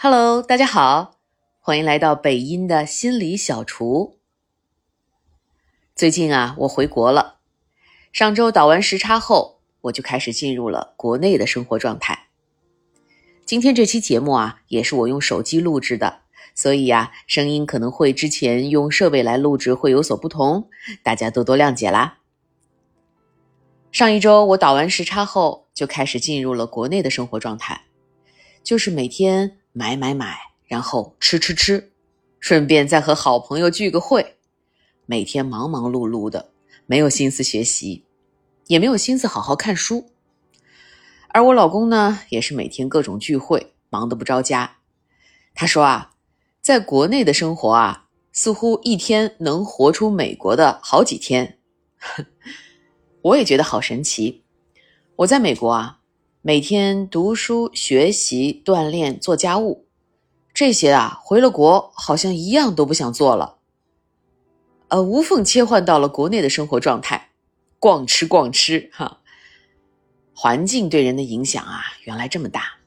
[0.00, 1.16] Hello，大家好，
[1.58, 4.16] 欢迎来到北音的心理小厨。
[5.96, 7.38] 最近啊，我回国了。
[8.12, 12.28] 上周倒完时差后，我就开始进入了国内的生活状态。
[13.44, 16.20] 今天这期节目啊，也是我用手机录制的，
[16.54, 20.70] 所以啊，声音可能会之前用设备来录制会有所不同，
[21.02, 22.18] 大家多多谅解啦。
[23.90, 27.86] 上一周我倒完时差后，就开始进入了国内的生活状态，
[28.62, 29.56] 就是每天。
[29.78, 30.36] 买买买，
[30.66, 31.92] 然后吃吃吃，
[32.40, 34.36] 顺便再和好朋友聚个会。
[35.06, 36.50] 每天忙忙碌碌的，
[36.86, 38.04] 没有心思学习，
[38.66, 40.10] 也没有心思好好看书。
[41.28, 44.78] 而我老公呢，也是每天各种聚会，忙得不着家。
[45.54, 46.16] 他说啊，
[46.60, 51.60] 在国内的生活啊，似乎一天能活出美国的好几天。
[53.22, 54.42] 我也觉得好神奇。
[55.14, 55.97] 我在美国啊。
[56.40, 59.86] 每天读书、学习、锻炼、做家务，
[60.54, 63.58] 这些啊，回了国好像一样都不想做了。
[64.86, 67.30] 呃，无缝切换到了国内的生活状态，
[67.80, 69.20] 逛吃逛吃哈。
[70.32, 72.78] 环境对人的影响啊，原来这么大。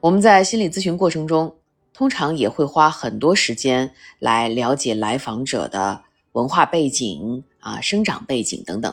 [0.00, 1.56] 我们在心理咨询过程中，
[1.92, 8.92] 通常也会花很多时间来了解来访者的文化背景啊、生长背景等等，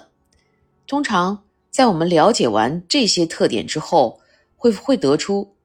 [0.85, 1.46] 通常。
[1.69, 4.19] 在我们了解完这些特点之后，
[4.55, 5.55] 会会得出，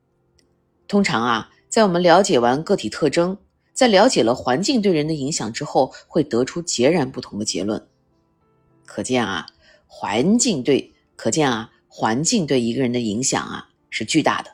[0.86, 3.38] 通常啊，在我们了解完个体特征，
[3.72, 7.86] 在了解了环境对人的影响之后，会得出截然不同的结论。
[8.84, 9.46] 可见啊，
[9.86, 14.50] 环境对，可见啊，环境对一个人的影响啊是巨大的。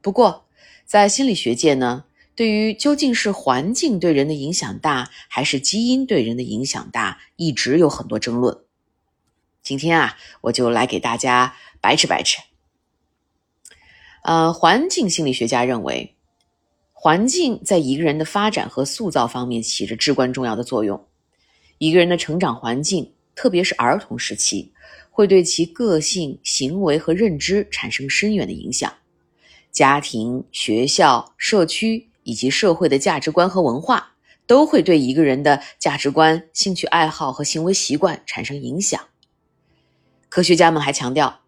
[0.00, 0.46] 不过，
[0.86, 2.04] 在心理学界呢，
[2.36, 8.56] 对于究竟是环境对人的影响大，还是基因对人的影响大，一直有很多争论。
[9.68, 12.38] 今天啊，我就来给大家白吃白吃。
[14.22, 16.14] 呃，环境心理学家认为，
[16.94, 21.06] 环境在一个人的发展和塑造方面起着至关重要的作用。
[21.76, 24.72] 一个人的成长环境，特别是儿童时期，
[25.10, 28.90] 会对其个性、行为和认知产生深远的影响。
[29.70, 34.14] 家庭、学校、社区以及社会的价值观和文化，
[34.46, 38.98] 都会对一个人的价值观、兴趣爱好和行为习惯产生影响。
[40.28, 41.40] 科学家们还强调，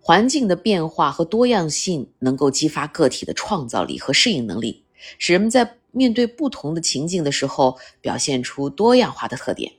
[0.00, 4.84] 环境的变化和多样性能够激发个体的创造力和适应能力，
[5.18, 9.72] 使人们在面对不同的情境的时候表现出多样化的特点。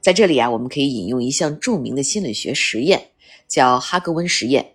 [0.00, 3.10] 在这里啊，我们可以引用一项著名的心理学实验，
[3.48, 4.74] 叫哈格温实验。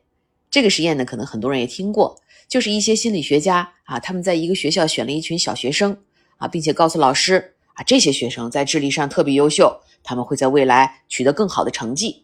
[0.49, 5.97] 这个实验呢，可能很多人也听过，就是一些心理学家啊，他们在一个学校选了一群小学生
[6.37, 12.22] 啊，并且告诉老师啊，这些学生在智力上特别优秀，他们会在未来取得更好的成绩。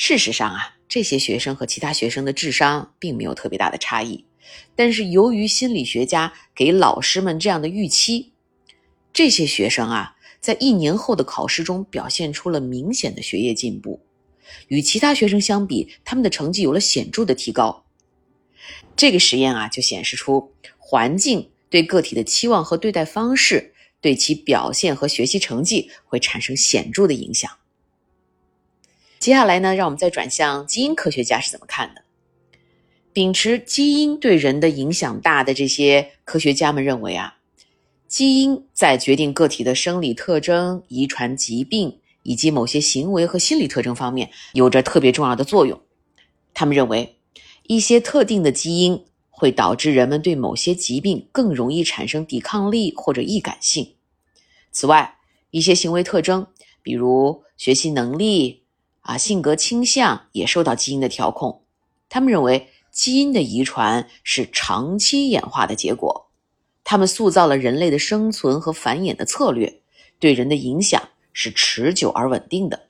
[0.00, 4.24] 事实上啊，这些学生和其他学生的智商并没有特别大的差异，
[4.76, 8.30] 但是由于心理学家给老师们这样的预期，
[9.12, 14.00] 这些学生啊，在一年后的考试中表现出了明显的学业进步，
[14.68, 17.84] 与其他学生相比，他们的成绩有了显著的提高。
[18.94, 27.50] 这个实验啊，就显示出环境对个体的期望和对待方式，对其表现和学习成绩会产生显著的影响。
[29.18, 32.02] 接下来呢，让我们再转向基因科学家是怎么看的。
[33.12, 37.38] 秉持基因对人的影响大的这些科学家们认为啊，
[38.06, 45.80] 基因在决定个体的生理特征、遗传疾病以及某些行为和心理特征方面有着特别重要的作用。
[46.54, 47.16] 他们认为，
[47.64, 53.94] 一些特定的基因会导致人们对某些疾病更容易产生抵抗力或者易感性。
[54.70, 55.16] 此外，
[55.50, 56.46] 一些行为特征，
[56.82, 58.62] 比如学习能力。
[59.08, 61.62] 啊，性格倾向也受到基因的调控。
[62.10, 66.28] 他们认为，基因的遗传是长期演化的结果，
[66.84, 69.80] 他们塑造了人类的生存和繁衍的策略，
[70.18, 71.02] 对人的影响
[71.32, 72.88] 是持久而稳定的。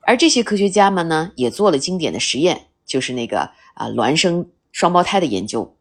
[0.00, 5.76] 而这些科学家们呢，也做了经典的实验，就是那个啊孪生双胞胎的研究。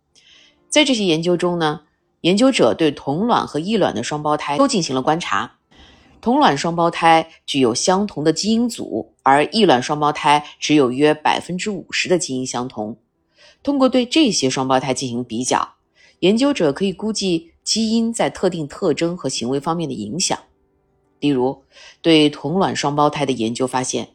[0.68, 1.84] 在这些研究中呢，
[2.20, 5.60] 研究者对同卵和异卵的双胞胎都进行了观察。
[6.24, 12.98] 同卵双胞胎具有相同的基因组，而异卵双胞胎只有约百分之五十的基因相同。
[13.62, 15.68] 通过对这些双胞胎进行比较，
[16.20, 20.40] 研究者可以估计基因在特定特征和行为方面的影响。
[21.20, 21.62] 例如，
[22.02, 24.08] 对同卵双胞胎的研究发现，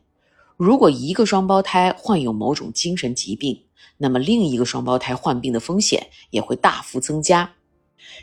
[0.57, 3.61] 如果一个双胞胎患有某种精神疾病，
[3.99, 7.53] 那么另一个双胞胎患病的风险也会大幅增加。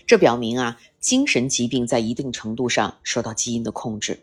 [0.06, 0.80] 这表明啊。
[1.00, 4.22] 精神疾病在一定程度上受到基因的控制。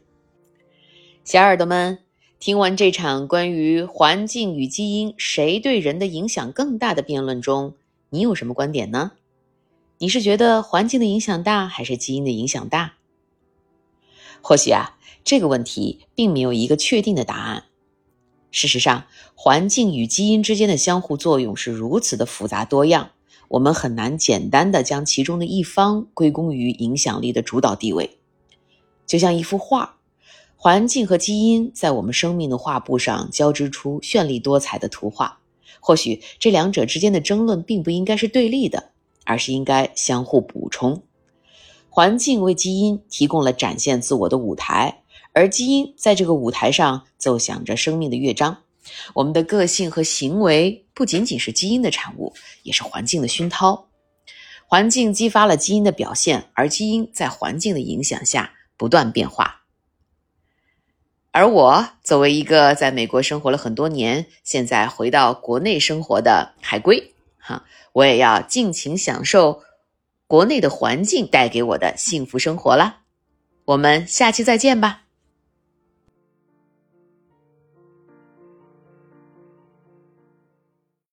[1.23, 2.01] 小耳朵们，
[2.41, 7.75] 听完这场关于环境与基因谁对人的影响更大的辩论中，
[8.11, 9.13] 你有什么观点呢？
[9.99, 12.95] 你是觉得环境的影响大，还是基因的影响大？
[14.41, 17.67] 或许啊，这个问题并没有一个确定的答案。
[18.51, 19.07] 事实上，
[19.37, 23.13] 环境与基因之间的相互作用是如此的复杂多样，
[23.53, 28.19] 我们很难简单的将其中的一方归功于影响力的主导地位。
[29.07, 29.97] 就像一幅画。
[30.57, 35.41] 环境和基因在我们生命的画布上交织出绚丽多彩的图画。
[35.81, 38.93] 或许这两者之间的争论并不应该是对立的，
[39.25, 41.03] 而是应该相互补充。
[41.91, 45.03] 环境为基因提供了展现自我的舞台，
[45.33, 48.59] 而基因在这个舞台上奏响着生命的乐章。
[49.15, 52.33] 我们的个性和行为不仅仅是基因的产物，
[52.63, 53.89] 也是环境的熏陶。
[54.67, 59.63] 环境激发了基因的表现，而基因在环境的影响下不断变化。
[61.31, 69.63] 而我作为一个在美国生活了很多年，现在回到国内生活的海归，哈，我也要尽情享受
[70.27, 73.01] 国内的环境带给我的幸福生活了。
[73.65, 75.02] 我们下期再见吧。